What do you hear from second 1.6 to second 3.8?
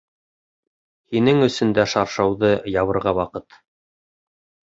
дә шаршауҙы ябырға ваҡыт.